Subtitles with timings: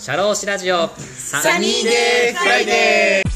[0.00, 3.30] シャローシラジオサニーデーフライデー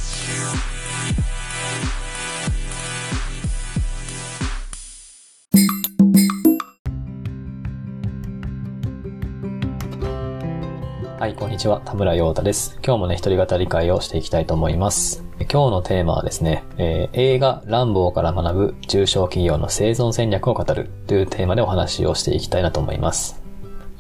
[11.21, 11.83] はい、こんにちは。
[11.85, 12.79] 田村陽太です。
[12.83, 15.23] 今日もね、一人語り回をしていきたいと思います。
[15.41, 23.44] 今日のテーマはですね、えー、映画ランボーから学ぶ中小企業の生存戦略を語るというテーマでお話をしていきたいなと思います。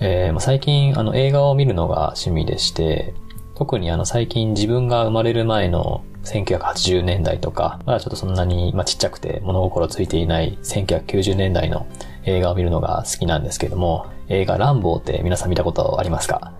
[0.00, 3.14] えー、最近あの映画を見るのが趣味でして、
[3.54, 11.86] 特にあの最近自分が生まれる前の1980年代とか、まだちょっとそんなに、まあ、ちっちゃくて物心ついていない1990年代の
[12.24, 16.54] 映画を見るのが好きなんですけども、映画ランボーって皆さん見たことありますか？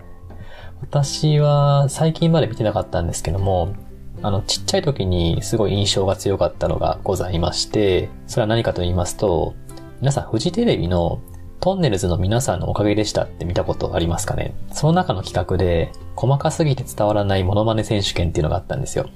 [0.81, 3.75] 私は最近まで見てなかったんですけども、
[4.21, 9.55] あの、ちっちゃい時にすごい印象が強かったのがございまして、それは何かと言いますと、
[9.99, 11.21] 皆さんフジテレビの
[11.59, 14.53] トンネルズの皆さんのおかげでしたって見たことありますかね？
[14.71, 19.09] その中の企画で、細かすぎて伝わらないモノマネ選手権っていうのがあったんですよ。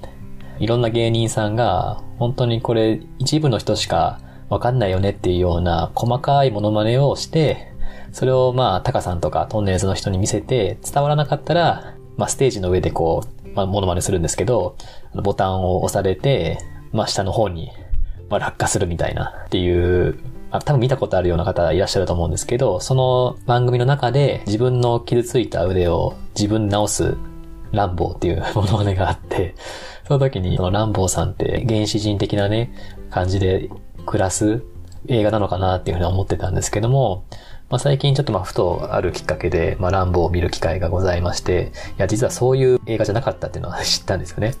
[0.58, 7.72] いろんな芸人さんが、本当にこれ一部の人しかわかんないよねっていうような細かいモノマネをして、
[8.12, 14.76] それをまあ、タカさんとかトンネルズの人に見せて、伝わらなかったら、まあ、ステージの上でこう、まあ、モノマネするんですけど、
[15.14, 16.58] ボタンを押されて、
[16.92, 17.70] まあ、下の方に、
[18.28, 20.18] まあ、落下するみたいなっていう
[20.50, 27.16] あ多分見たことあるような方いらっしゃると思うんですけど、その番組の中で自分の傷ついた腕を自分直す
[27.72, 29.54] ランボーっていうものまねがあって、
[30.06, 32.72] その時にそのランボーさんって原始人的なね、
[33.10, 33.70] 感じで
[34.06, 34.62] 暮らす
[35.08, 37.24] 映画なのかなっていうふうに思ってたんですけども、
[37.70, 44.54] まあ、最近ちょっとまあふとあるきっかけで、まあ、ランボーを見る機会がございまして、いや、実はそういう映画じゃなかったっていうのは 知ったんですよね。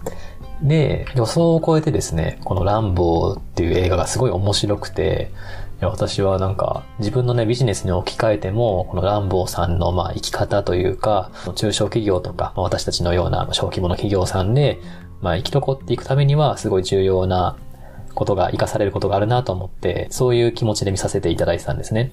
[0.62, 5.32] で、予想を超えてですね、このランボーっていう映画がすごい面白くて、
[5.80, 14.78] いや私はなんか自分のねビジネスに置き換えても、このランボーさんのまあ生き方というか、中小企業とか、私たちのような小規模の企業さんで、
[15.22, 17.56] まあ生き残っていくためにはすごい重要な
[18.14, 22.10] ことが活かされることがあるなと思って、そういう気持ちで見させていただいてたんですね。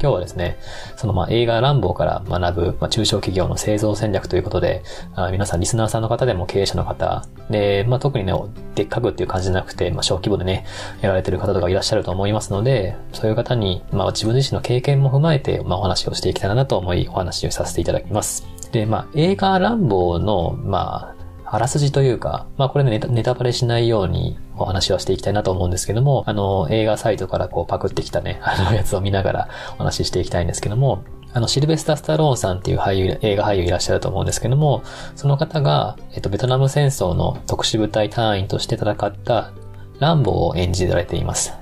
[0.00, 0.58] 今日はですね、
[0.96, 4.82] そのまあ映画ランボーから学ぶ、まあ、中小企業の製造戦略ということで、
[5.14, 8.32] あ皆さんリスナーさんの方でも経営者の方、で、まあ特にね、
[8.74, 10.66] でっかくっていう感じじゃなくて、まあ小規模でね、
[11.00, 18.46] やられてる方とかいらっしゃると思いますので、そういう方に、まあ自分自身の経験も踏まえて、まあお話をしていきたいなと思い、お話をさせていただきます。
[18.72, 21.15] で、まあ映画ランボーの、まあ
[21.48, 34.82] あらすじというか、まあこれねネタ、バレしないようにお話はしていきたいなと思うんですけども、あの、映画サイトからこうパクってきたね、 あのやつを見ながらお話ししていきたいんですけども、あの、シルベスタ・スタローンさんっていう俳優、映画俳優いらっしゃると思うんですけども、
[35.14, 39.52] その方が、えっと、ベトナム戦争の特殊部隊隊員として戦った
[39.98, 41.52] ランボーを演じられています。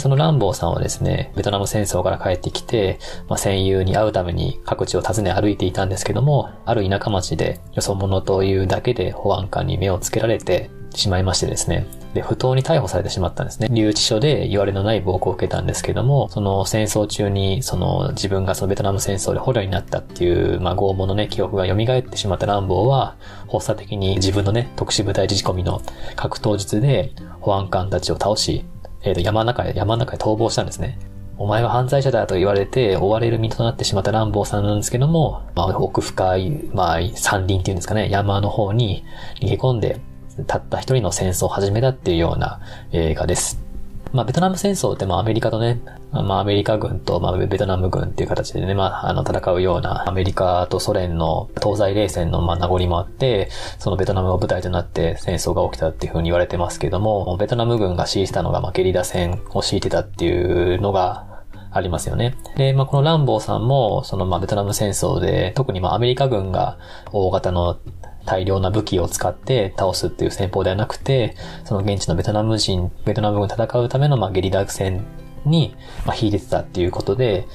[0.00, 13.68] そのランボーさんはですね、ベトナム戦争から帰ってきて、まあ、戦友に会うために各地を訪ね歩いていたんですけども、ある田舎町でよそ者というだけで保安官に目をつけられてしまいましてですね、で、不当に逮捕されてしまったんですね。
[13.70, 23.14] 留置所で言われのない暴行を受けたんですけども、その戦争中に、その自分がそのベトナム戦争で捕虜になったっていう、まあ拷問のね、記憶が蘇ってしまった乱暴は、
[23.50, 25.82] 発作的に自分のね、特殊部隊自治込みの
[26.16, 28.64] 格闘術で保安官たちを倒し、
[29.02, 30.98] えっ、ー、と、山の中へ、山の中へ逃亡したんですね。
[31.38, 39.04] お前は犯罪者だと言われて追われる身となってしまった乱暴さんなんですけども、まあ、奥深い、まあ、山林っていうんですかね、山の方に
[39.40, 40.00] 逃げ込んで、
[40.46, 42.60] たった一人の戦争を始めたっていうような
[42.92, 43.69] 映画です。
[44.12, 45.80] まあ、ベトナム戦争って、まあ、アメリカとね、
[46.12, 61.28] まあ、アメリカ軍と、まあ、ベトナム軍っていう形でね、まあ、あの、戦うような、アメリカとソ連の東西冷戦の、まあ、名残もあって、そのベトナムが舞台となって戦争が起きたっていうふうに言われてますけども、ベトナム軍が敷いてたのが、まあ、ゲリラ戦を敷いてたっていうのが、
[61.72, 62.36] ありますよね。
[62.56, 66.78] で、まあ、このランボーさんも、その、まあ、ベトナム戦争で、特にまあ、アメリカ軍が
[67.12, 67.78] 大型の
[68.26, 75.04] 大量な武器を使って倒すっていう戦法ではなくて、その現地のベトナム人、ベトナム軍戦うためのまあゲリラ戦
[75.44, 75.74] に、
[76.06, 77.46] まあ、秀でてたっていうことで、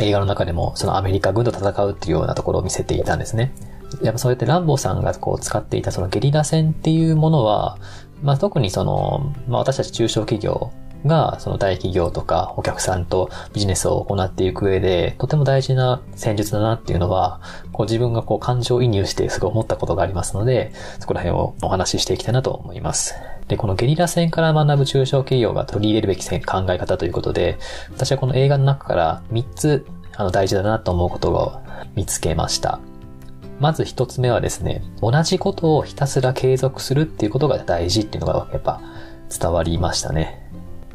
[0.00, 3.52] 映画の中でもそのアメリカ軍と戦うっていうようなところを見せていたんですね。
[4.02, 7.78] やっぱそうやってランボーさんがこう使っていたそのゲリラ戦っていうものは、
[8.22, 10.72] まあ特にその、まあ私たち中小企業
[11.04, 17.40] が、その大企業とかお客さんとビジネスを行っていく上で、とても大事な戦術だなっていうのは、
[17.72, 23.14] こう自分がこう感情移入してすごい思ったことがありますので、そこら辺をお話ししていきたいなと思います。
[23.48, 27.58] で、このゲリラ戦から学ぶ中小企業が取り入れるべき考え方ということで、
[27.92, 31.60] 私はこの映画の中から3つあの大事だなと思うことを
[31.94, 32.80] 見つけました。
[33.60, 38.80] まず一つ目はですね、同じことをひたすら継続するっていうことが大事っていうのがやっぱ
[39.30, 40.45] 伝わりましたね。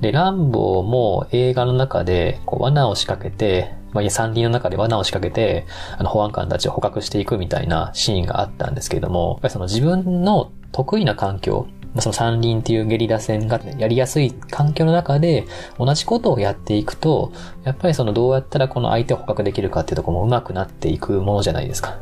[0.01, 5.65] で、ランボーも映画の中でこう罠を仕掛けて、まあ、山林の中で罠を仕掛けて、
[5.97, 11.67] あの、保安官たちを捕獲していくみたいなシーンがあったんですけれども、やっぱりその自分の得意な環境、
[11.99, 15.45] その山林っていうゲリラ戦がやりやすい環境の中で
[15.77, 17.33] 同じことをやっていくと、
[17.65, 21.99] やっぱりそのどうやったらこの相手を捕獲できるかっていうところも上手くなっていくものじゃないですか。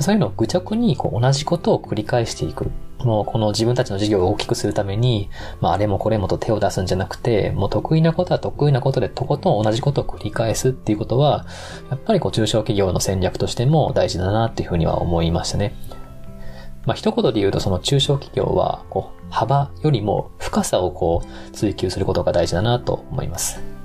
[0.00, 2.70] そういうのを愚直にこう同じことを繰り返していく。
[3.04, 5.30] もうこの自分たちの事業を大きくするために、
[5.60, 11.46] まああれもこれもと手を出すんじゃなくて、もう得意なことは得意なことでとことん同じことを繰り返すっていうことは、
[11.88, 15.74] やっぱりこう中小企業の戦略としても大事だなっていうふうには思いましたね。
[16.84, 23.79] まあ一言で言うとその中小企業は、こう幅よりも深さをこう追求することが大事だなと思います。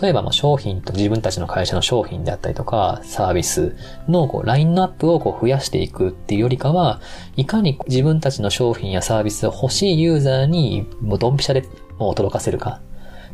[0.00, 3.76] 例えば、ま商品と自分たちの会社の商品であったりとか、サービス
[4.08, 7.00] のこうラインナップをこう増やしていくっていうよりかは、
[7.36, 11.64] いかに自分たちの商品やサービスを欲しいユーザーにもうドンピシャで
[11.98, 12.80] もう届かせるか。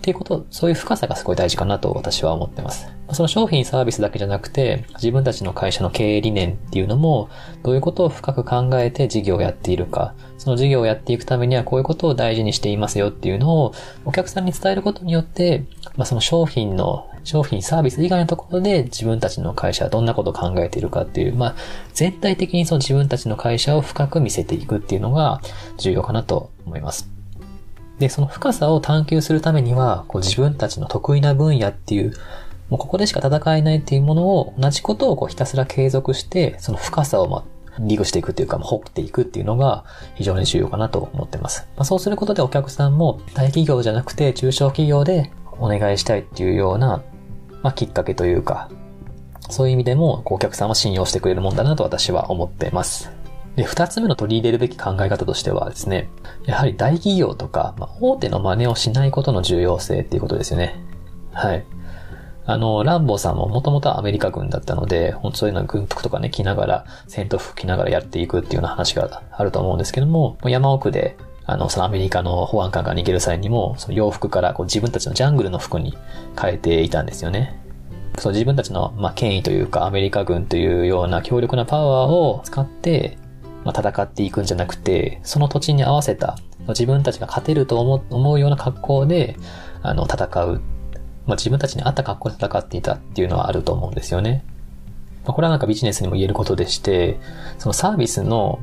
[0.08, 2.88] っていうこと、そういう深さがすごい大事かなと私は思ってます。
[3.12, 7.28] その商品サービスだけじゃなくて、自分たちの会社の経営理念っていうのも、
[7.62, 13.75] どういうことを深く考えて事業をやっているか、その事業をやっていくためにはこういうことを大事にしていますよっていうのを
[14.06, 15.64] お客さんに伝えることによって、
[15.99, 21.55] まあ、その商品の、商品サービス以外のところで自分たちの会社はどんなことを考えているかっていう、まあ、
[21.93, 25.43] 全体的にその自分たちの会社を深く見せていくっていうのが
[25.76, 27.18] 重要かなと思います。
[27.99, 32.12] で、その深さを探求するためには、こう自分たちの得意な分野っていう、
[32.69, 37.45] もうここでしか戦えないっていうものを、同じことをこうひたすら継続して、その深さをまあ、
[37.81, 39.85] リグしていくっていうか、掘っていくっていうのが
[40.15, 41.69] 非常に重要かなと思ってます。
[41.77, 47.03] まあ、そうすることでお客さんも大企業じゃなくて中小企業でお願いしたいっていうような、
[47.62, 48.69] まあ、きっかけというか、
[49.51, 53.11] そういう意味でもお客さんは信用してくれるもんだなと私は思ってます。
[53.58, 56.08] で、二つ目の取り入れるべき考え方としてはですね、
[56.46, 60.81] やはり大企業とか、まあ、大手の真似をしないことの重要性っていうことですよね。
[61.32, 61.66] はい。
[62.46, 75.99] あの、ランボーさんももともとアメリカ軍だったので、本当そういうのは軍服とかね、着ながら、戦闘服着ながらやっていくっていうような話があると思うんですけども、山奥で、あの、そのアメリカの保安官が逃げる際にも、その洋服からこう自分たちのジャングルの服に
[76.40, 77.60] 変えていたんですよね。
[78.19, 83.19] そう自分たちの、まあ、権威というか、アメリカ軍というような強力なパワーを使って、
[83.64, 86.38] まあ、戦っていくんじゃなくて、その土地に合わせた、
[86.69, 89.37] 自分たちが勝てると思うような格好で、
[89.82, 90.60] あの、戦う。
[91.26, 94.44] まあ、自分たちに合った格好で戦っていたっていうのはあると思うんですよね。
[95.25, 97.19] まあ、これはなんかビジネスにも言えることでして、
[97.58, 98.60] そのサービスの、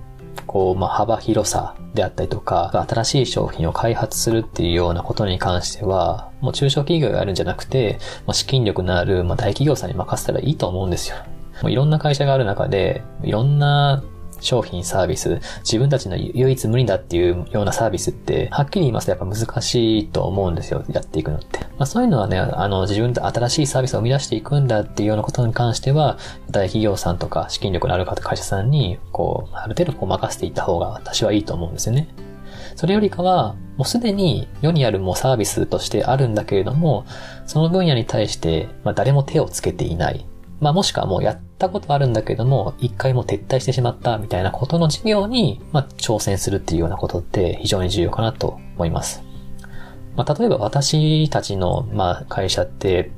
[0.47, 11.17] こう、まあ、幅広さであったりとか、新しい商品を開発するっていうようなことに関しては、もう中小企業がやるんじゃなくて、まあ、資金力のある、まあ、大企業さんに任せたらいいと思うんですよ。
[11.61, 14.03] もういろんな会社がある中で、いろんな
[14.45, 21.59] 商品、サービス、自分たちの唯一無二だっていうようなサービスって、はっきり言いますとやっぱ難しいと思うんですよ、やっていくのって。
[21.59, 26.17] まあそういうのはね、あの、自分で新しいサービスを生み出していくんだっていうようなことに関しては、
[26.51, 32.07] 大企業さんとか資金力のある方、会社さんに、こう、ある程度こう任せていった方が私はいいと思うんですよね。
[32.75, 37.05] それよりかは、もうすでに世にあるもうサービスとしてあるんだけれども、
[37.45, 40.25] その分野に対して、まあ誰も手をつけていない。
[40.59, 49.23] まあもしくはもうやったことあるんだけども、一回も撤退してしまったみたいなことの事業に、まあ挑戦するっていうようなことって非常に重要かなと思います。
[50.15, 53.11] まあ例えば私たちの、ま会社って、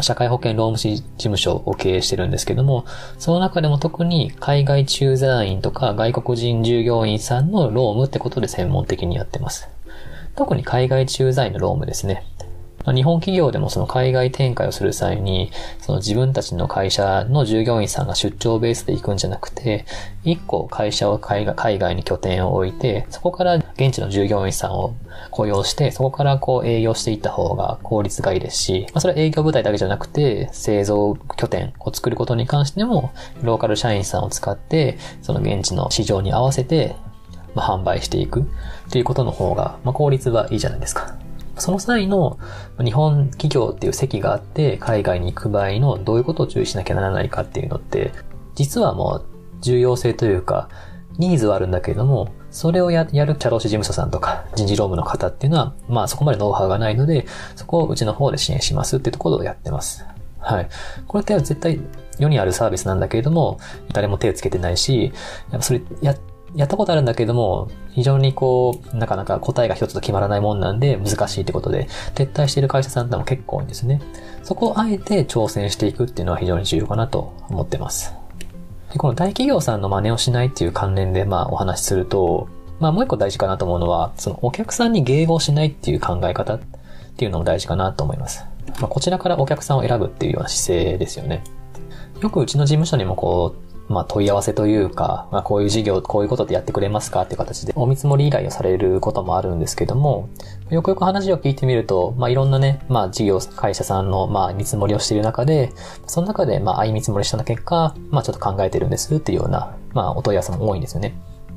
[0.00, 2.84] 社会保険労務士事務所を経営してるんですけども、
[3.18, 9.68] その中でも特に海外駐在員とか外国人従業員さんの労務ってことで専門的にやってます。
[10.34, 12.26] 特に海外駐在員の労務ですね。
[12.84, 15.50] ま日本企業でもその海外展開をする際に、
[15.80, 19.84] その自分たちの会社の従業員さんが出張ベースで行くんじゃなくて、
[20.24, 24.94] 一個会社を海外に拠点を置いて、そこから現地の従業員さんを
[25.30, 33.12] 雇用して、そこからこう営業していった方が効率がいいですし、まあ、それは営業部隊だけじゃなくて、製造拠点を作ることに関しても、
[33.42, 36.96] ローカル社員さんを使って、その現地の市場に合わせて、
[37.54, 38.44] まあ、販売していくっ
[38.90, 41.23] ていうことの方が、まあ、効率はいいじゃないですか。
[41.56, 42.38] その際の
[42.82, 48.12] 日本企業っていう席があって海外に行く場合のどういうことを注意しなきゃならないかっていうのって、
[48.54, 49.26] 実はもう
[49.60, 50.68] 重要性というか、
[51.18, 60.04] ニーズはあるんだけれども、それをややる社労士事務所さんとか人事労務の方っていうのは、まあそこまでノウハウがないので、そこをうちの方で支援しますっていうところをやってます。
[60.38, 60.68] はい。
[61.06, 61.80] これって絶対
[62.18, 63.58] 世にあるサービスなんだけれども、
[63.92, 65.12] 誰も手をつけてないし、
[65.50, 66.18] やっぱそれやっ
[66.54, 74.00] やったことあるんだけども、非常にこう、なかなか答えが一つと決まらないもんなんで難しいってことで、撤退している会社さんっても結構多いんですね。
[74.42, 78.14] そこをあえて挑戦していくっていうのは非常に重要かなと思ってます。
[78.92, 86.60] でこの大企業さんの真似をしないっていう関連でまあお話しすると、まあもう一個大事かなと思うのは、そのお客さんに迎合しないっていう考え方っ
[87.16, 88.44] ていうのも大事かなと思います。
[88.80, 91.42] まあ、こちらからお客さんを選ぶっていうような姿勢ですよね。
[92.20, 100.28] よくうちの事務所にもこう、まあ問い合わせというか、まあこういう事業、こういうことでやってくれますかっていう形でお見積もり依頼をされることもあるんですけども、
[100.70, 105.72] よくよく話を聞いてみると、まあいろんなね、まあ事業、会社さんのまあ見積もりをしている中で、
[106.06, 111.14] その中でまあ相見積もりした結果、まあちょっと考えてるんですっていうような、まあお問い合わせも多いんですよね。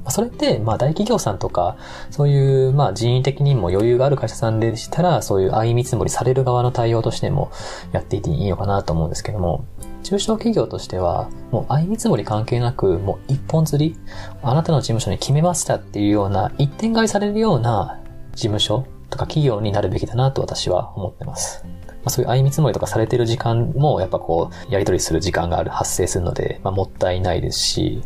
[0.09, 1.75] それって、まあ大企業さんとか、
[2.11, 7.51] そういう、まあ人員的にも余裕がある会社さんでしたら、そういう相見積もりされる側の対応としても
[7.91, 9.65] やっていていいのかなと思うんですけども、
[10.07, 13.99] 中小企業としては、もう相見積もり関係なく、もう一本釣り、
[14.41, 17.99] あなたの事務所に決めましたっていうような、一点買いされるような
[18.31, 21.65] 事務所とか企業になるべきだなと私は思ってます。
[22.07, 28.01] まあ、そういう相見積もりとかされてる時間も、やっぱこう、やり取りする時間がある、発生するので、まあ、もったいないですし、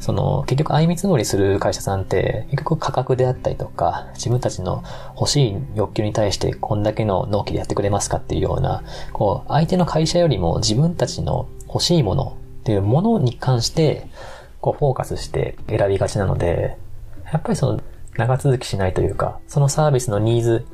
[0.00, 4.82] その、結局相見積もりする会社さんって、結局価格であったりとか、自分たちの
[5.16, 8.82] 欲しい欲求に対してこんだけの納期でやってくれますかっていうような、
[9.12, 14.06] こう、相手の会社よりも自分たちの欲しいものっていうものに関して、
[14.62, 16.78] こう、フォーカスして選びがちなので、
[17.30, 17.80] やっぱりその、
[18.16, 20.66] 長続きしないというか、そのサービスのニーズ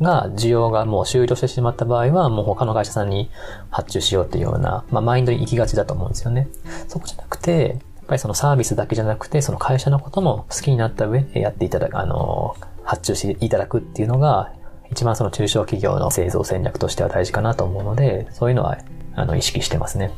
[0.00, 3.30] が、需要がもう終了してしまった場合は、もう他の会社さんに
[3.70, 6.48] 発注しようっていうような、まあ、マインドに行きがちだと思うんですよね。
[6.88, 14.52] そこじゃなくて、やっぱりそのサービスだけじゃなくて、その会社のことも好きになった上でやっていただく、あの、発注していただくっていうのが、
[14.90, 18.78] 一番その中小企業の製造戦略としては大事かなと思うので、そういうのは、
[19.14, 20.10] あの、意識してますね。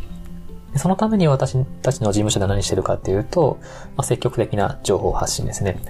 [0.76, 3.58] そのために私たちの事務所で何してるかっていうと、
[3.96, 5.80] まあ、積極的な情報発信ですね。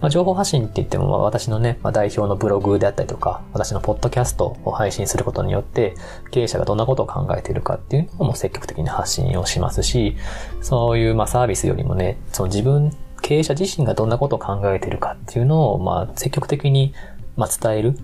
[0.00, 5.94] まあ、情報発信って言っても、まあ、私のね、まあ、代表のブログであったりとか、私のポッドキャストを配信することによって、
[6.30, 10.16] 経営者がどんなことを考えているかっていうのも積極的に発信をしますし、
[10.62, 12.90] そういうまあサービスよりもね、その自分、
[13.20, 16.94] 経営者自身がどんなことを考えているかっていうのを、まあ、積極的に、
[17.36, 17.98] まあ、伝える、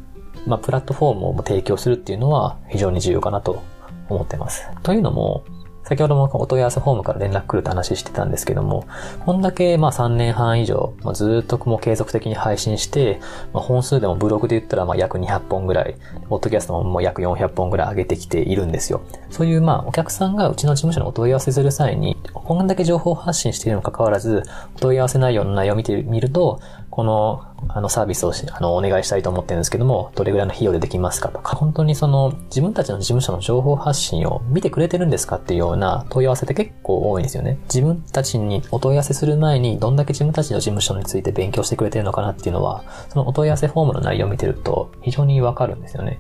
[0.47, 3.63] まあ、プラットフォームを提供するっていうのは非常に重要かなと
[4.09, 4.69] 思ってます。
[4.83, 5.45] というのも、
[5.87, 8.89] 先ほどもお問い合わせフォームから連絡来るって話してたんですけども、
[9.25, 13.21] こんだけまあ3年半以上、まあ、ずっともう継続的に配信して、
[13.53, 15.95] まあ、本数でもブログで言ったらまあ約200本ぐらい、
[16.29, 19.01] ポッドキャストももう約400本ぐらい上げてきているんですよ。
[19.31, 24.43] そういうまあお客さんがうちの事務所にお問い合わせする際に、こんだけ情報発信しているにもかかわらず、
[24.75, 26.59] お問い合わせ内容の内容を見てみると、
[26.97, 37.59] この、あの、サービスをしあの、お願いしたいと思ってるんですけども、どれぐらいの費用でできますかとか、本当にその、自分たちの事務所の情報発信を見てくれてるんですかっていうような問い合わせって結構多いんですよね。
[37.65, 46.19] 自分たちにお問い合わせする前に、どんだけ自分たちの事務所について勉強してくれてるのかなっていうのは、そのお問い合わせフォームの内容を見てると、非常にわかるんですよね。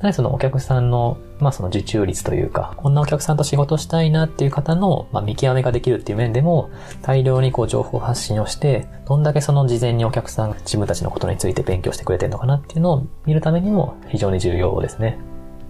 [0.00, 6.70] なそのお客さんの、まあその受注率というか、こんなお客さんと仕事したいなっていう方の、まあ見極めができるっていう面でも、
[7.02, 15.18] 大量にこう情報発信をして、どんだけその事前にお客さん自分たちのことについて勉強してくれてるのかなっていうのを見るためにも非常に重要ですね。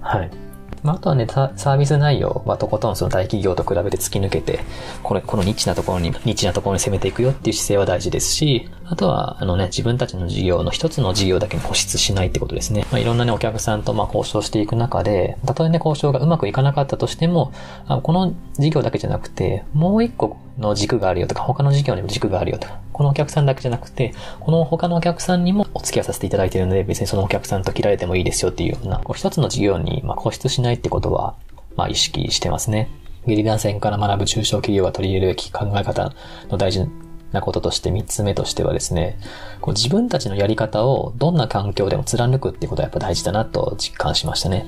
[0.00, 0.45] はい。
[0.86, 4.60] まあ、あとはね、サービス内容はとことんその大企業と比べて突き抜けて、
[5.02, 12.86] これ、このニッチなところに、ニッチなところに攻めていくよっていう姿勢は大事ですし、あとは、あのね、自分たちの事業の一つの事業だけに固執しないってことですね。
[12.92, 17.52] まあ、いろんなね、お客さんとまあ交渉していく中で、たとえね、交渉がうまくいかなかったとしても、
[17.88, 31.34] あこの事業だけじゃなくて、もう一個の軸があるよとか、他の事業にも軸があるよとか、このお客さんだけじゃなくて、この他のお客さんにもお付き合いさせていただいているので、別にそのお客さんと切られてもいいですよっていうような、こう一つの事業にま固執しないってことは、
[31.76, 32.88] まあ意識してますね。
[33.26, 36.14] ゲリラ戦から学ぶ中小企業が取り入れるべき考え方
[36.48, 36.86] の大事
[37.32, 39.18] なこととして3つ目としてはですね、
[39.60, 44.66] こう自分たちのやり方をどんな環境でも貫くってことはやっぱ大事だなと実感しましたね。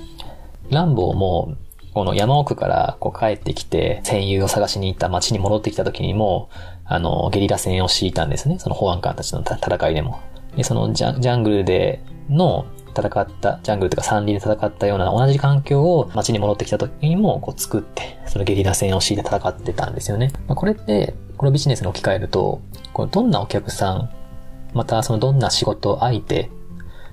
[0.68, 1.56] ランボーも、
[1.94, 6.50] この山奥からこう帰ってきて、戦友を探しに行った街に戻ってきた時にも、
[6.88, 8.59] あの、ゲリラ戦を敷いたんですね。
[8.59, 10.21] その保安官たちの戦いでも。
[10.57, 12.66] で、そのジャジャングルでの
[12.97, 20.33] 戦った、ジャングルとか山林で戦ったような同じ環境を街に戻ってきた時にもこう作って、そのゲリラ戦を敷いて戦ってたんですよね。
[20.47, 22.61] まあ、これって、このビジネスに置き換えると、
[22.92, 24.11] こどんなお客さん、
[24.73, 26.50] またそのどんな仕事相手、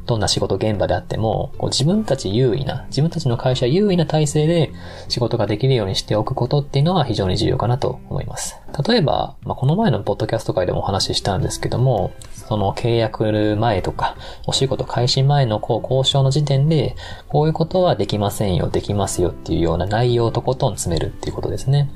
[0.06, 4.72] どんな仕事現場であっても、こう自分たち優位な、自分たちの会社優位な体制で
[5.08, 8.60] 仕事ができるようにしておくことっていうのは非常に重要かなと思います。
[8.88, 16.96] 例えば、まあ、この前のポッドキャスト会でもお話ししたんですけども、その契約前とか、お仕事開始前のこう交渉の時点で、
[17.28, 21.90] こういうことはできませんよ、できますよっていうような内容とことん詰めるっていうことですね。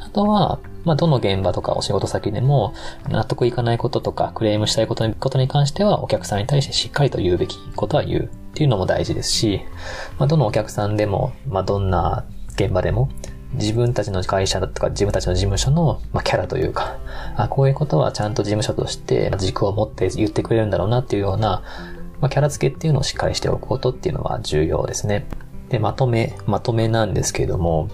[0.00, 2.72] あとは、まあ、どの現場とかお仕事先でも、
[3.08, 9.60] 納得いかないこととか、クレームしたいことにことに関しては、お客さんに対してしっかりと言うべきことは言うっていうのも大事ですし、
[10.18, 12.24] まあ、どのお客さんでも、まあ、どんな
[12.54, 13.10] 現場でも、
[13.54, 16.98] 自分たちの会社だとか自分たちの事務所の、まあ、キャラというか、
[17.36, 21.62] あ、こういうことはちゃんと事務所として軸を持って言ってくれるんだろうなっていうような、
[22.20, 25.26] まあ、キャラ付けっていうのをしっかりしておくことっていうのは重要ですね。
[25.68, 27.88] で、まとめ、まとめなんですけれども、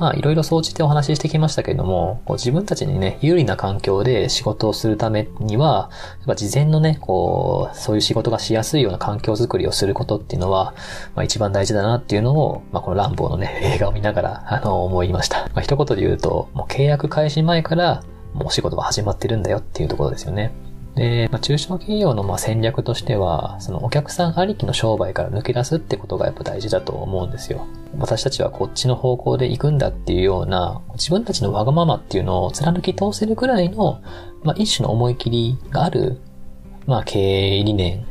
[0.00, 5.90] まあ、いろいろ総じてお話ししてきましたけれども、こう自分たちにね、有利な環境で仕事をするためには、
[6.20, 10.74] やっぱ事前のね、こう、そういう仕事がしやすいような環境づくりをすることっていうのは、
[11.14, 15.50] まあ一番大事だなっていうのを、まあこのランボーのね、 映画を見ながら、あの、思いました。
[15.52, 18.02] まあ一言で言うと、もう契約開始前から、
[18.32, 20.50] もうお仕事が始まってるんだよっていうところですよね。
[20.94, 27.66] で、まあ、中小企業のまあ戦略としては、そのお客さんありきの商売から抜け出すってことがやっぱ大事だと思うんですよ。
[27.98, 34.02] 私たちはこっちの方向で行くんだっていうような、自分たちのわがままっていうのを貫き通せるくらいの、
[34.42, 36.18] まあ、一種の思い切りがある、
[36.86, 38.04] まあ、経営理念、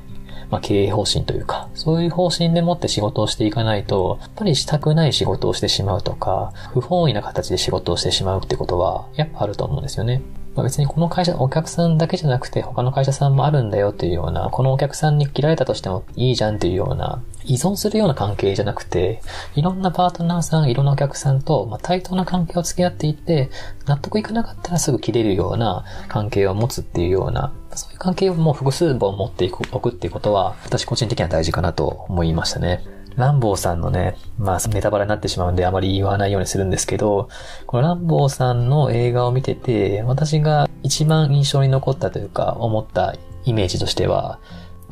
[0.50, 10.22] まあ、経営方針というか、そういう方針でもって仕事をしていかないと、やっぱりしたくない仕事をしてしまうとか、不本意な形で仕事をしてしまうってことは、やっぱあると思うんですよね。
[10.60, 19.22] まあ、別にこの会社、お客さんだけじゃなくて他の会社さんもあるんだよっていうような、このお客さんに切られたとしてもいいじゃんっていうような、依存するような関係じゃなくて、
[19.56, 23.50] いろんなパートナーさん、いろんなお客さんと、まあ、対等な関係を付き合っていって、
[23.86, 32.84] 納得いかなかったらすぐ切れるような関係を持つっていうような、そういう関係をもう複数本持っていく、置くっていうことは、私個人的には大事かなと思いましたね。
[33.20, 37.28] ランボーさんのね、まあネタバレになってしまうんであまり言わないようにするんですけど、
[37.68, 44.40] このランボーさんの映画を見てて、私が一番印象に残ったというか思ったイメージとしては、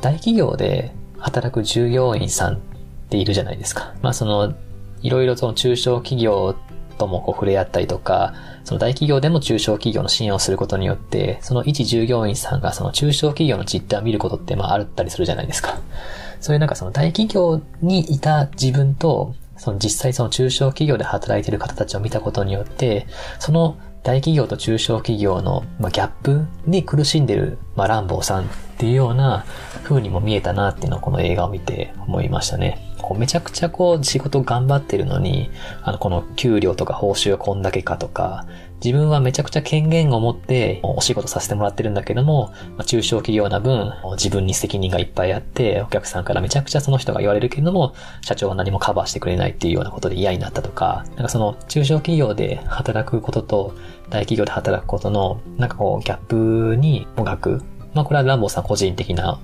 [0.01, 2.60] 大企業で働く従業員さんっ
[3.10, 3.96] ているじゃないですか。
[4.01, 4.53] まあその、
[5.01, 6.55] いろいろその中小企業
[6.98, 8.34] ともこう触れ合ったりとか、
[8.65, 15.79] その大企業でも中小企業の支援をすることによって、その一従業員さんがその中小企業の実態を見ることってまああったりするじゃないですか。
[16.39, 23.08] そういうなんかその大企業にいた自分と、その実際その中小企業で働いている方たちを見たことによって、
[23.39, 29.46] その大企業と中小企業の、まあ、ギャップに苦しんでる、まあ、ランボーさんっていうような
[29.84, 32.87] 風にも見えたなっていうのをこの映画を見て思いましたね。
[33.01, 35.50] こうめちゃくちゃこう仕事頑張ってるのに、
[35.84, 38.46] あのこの給料とか報酬はこんだけかとか、
[38.84, 53.74] 自分はめちゃくちゃ権限を持ってお仕事させてもらってるんだけども、まあ、中小企業な分自分に責任がいっぱいあって、お客さんからめちゃくちゃその人が言われるけれども、社長は何もカバーしてくれないっていうようなことで嫌になったとか、なんかその中小企業で働くことと
[54.10, 57.62] 大企業で働くことの、なんかこうギャップにもがく。
[57.94, 59.40] まあこれはランボーさん個人的な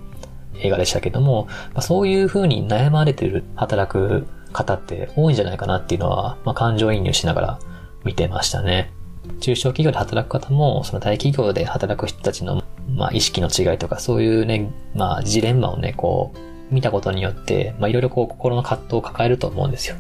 [0.60, 7.60] 映画でしたけども、まあ、そういう風に悩まれてる働く方って多いんじゃないかなっていうのは、まあ、感情移入しながら
[8.04, 8.92] 見てましたね。
[9.39, 19.96] 中小企業で働く方も、その大企業で働く人たちの、まあ、意識の違いとか、そういうね、まあ、ジレンマをね、こう、見たことによって、まあ、いろいろこう、心の葛藤を抱えると思うんですよ。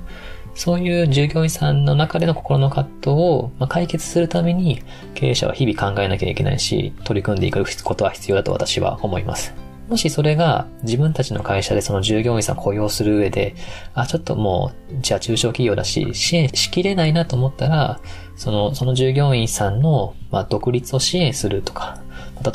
[0.55, 4.81] そういう従業員さんの中での心の葛藤を、まあ、解決するために、
[5.15, 9.62] 経営者は日々考えなきゃいけないし、取り組んでいくことは必要だと私は思います。
[9.89, 13.55] もしそれが自分たちの会社でその従業員さん雇用する上で、
[13.93, 17.99] あ、ちょっともう、じゃあ中小企業だし、支援しきれないなと思ったら、
[18.35, 21.99] その、その従業員さんの、まあ、独立を支援するとか、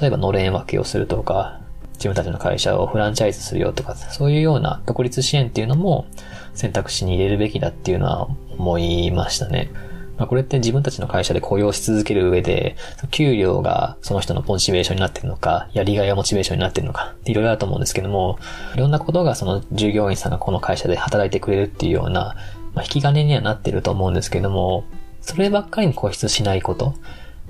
[0.01, 1.61] 例えばのれん分けをするとか、
[1.95, 6.07] 自分たちの会社をフランチャイズするよとか、そういうような独立支援っていうのも
[6.55, 9.71] 選択肢に入れるべきだっていうのは思いましたね。
[10.19, 12.77] まあ、これって自分たちの会社で雇用し続ける上で、
[13.11, 18.39] 給料がその人のモチベーションになってるのか、やりがいがモチベーションになってるのか、いろいろあると思うんですけども、
[18.75, 22.35] いろんなことがその従業員さんがこの会社で働いてくれるっていうような、
[22.75, 24.85] まあ、引き金にはなってると思うんですけども、
[25.21, 26.95] そればっかりに固執しないこと。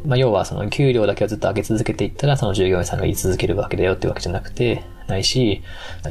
[0.04, 5.62] まあ、要はその給料だけをずっと上げ続けていったら、その従業員さんが言い続けるわけだよってわけじゃなくて、ないし、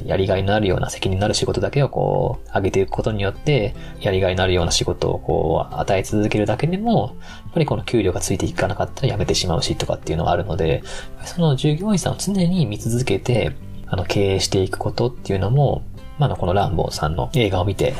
[0.06, 10.84] やりがいのあるような責任のある仕事だけをこう、上げていくことによって、やりがいのあるような仕事をこう、与え続けるだけでも、やっぱりこの給料がついていかなかったら辞めてしまうしとかっていうのがあるので、
[11.24, 13.56] その従業員さんを常に見続けて、
[13.88, 15.84] あの、経営していくことっていうのも、
[16.18, 17.94] まあ、このランボーさんの映画を見て、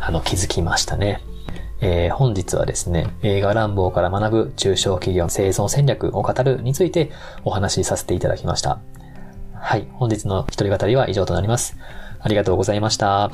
[0.00, 1.22] あの、気づきましたね。
[1.84, 7.10] えー、本日はですね、映画乱暴から学ぶ中小企業生存戦略を語るについて
[7.44, 8.78] お話しさせていただきました。
[9.64, 11.76] はい、本日の一人語りは以上となります。
[12.18, 13.30] ありがとうございました。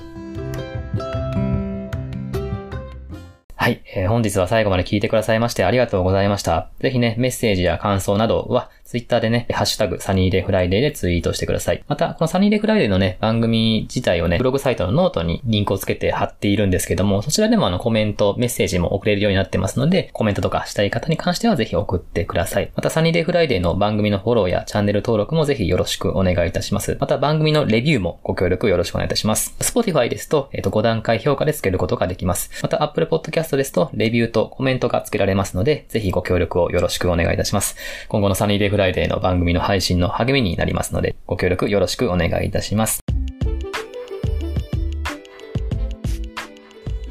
[3.57, 6.69] はい、えー、本日は最後まで聞いてくださいましてありがとうございました。
[6.81, 11.85] ぜひね、メッセージや感想などは、ツイッターでね、ハッシュタグ、サニーデフライデーでツイートしてください。
[11.89, 22.73] また、このサニーデフライデーのね、番組自体をね、ブログサイトのノートにリンクをつけて貼っているんですけども、そちらでもあのコメント、メッセージも送れるようになってますので、コメントとかしたい方に関してはぜひ送ってください。
[22.77, 26.97] また、サニーデフライデーの番組のフォローやチャンネル登録もぜひよろしくお願いいたします。
[26.99, 29.55] また、番組のレビューもご協力よろしくお願いいたします。
[29.61, 32.51] Spotify ですと、えっ、と、5段階評価でつけることができます。
[32.63, 37.77] また、Apple Podcast ですと、レビューとコメントがつけられますので、ぜひご協力をよろしくお願いいたします。
[38.09, 43.01] 今後のサニーデーフライデーの番組の配信の励みになりますので、ご協力よろしくお願いいたします。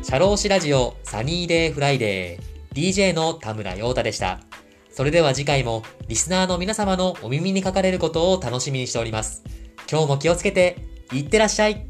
[0.01, 4.39] 社労士ラジオサニーデーフライデー DJ の田村陽太でした。
[4.89, 9.43] それでは次回もリスナーの皆様のお耳にかかれることを楽しみにしております。
[9.91, 10.77] 今日も気をつけて、
[11.11, 11.85] いってらっしゃい